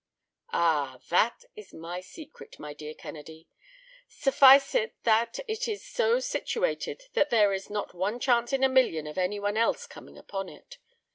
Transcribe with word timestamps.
"Ah, 0.51 0.99
that 1.11 1.43
is 1.55 1.75
my 1.75 2.01
secret, 2.01 2.57
my 2.57 2.73
dear 2.73 2.95
Kennedy. 2.95 3.47
Suffice 4.07 4.73
it 4.73 4.95
that 5.03 5.39
it 5.47 5.67
is 5.67 5.85
so 5.85 6.19
situated 6.19 7.03
that 7.13 7.29
there 7.29 7.53
is 7.53 7.69
not 7.69 7.93
one 7.93 8.19
chance 8.19 8.51
in 8.51 8.63
a 8.63 8.67
million 8.67 9.05
of 9.05 9.19
anyone 9.19 9.57
else 9.57 9.85
coming 9.85 10.17
upon 10.17 10.49
it. 10.49 10.79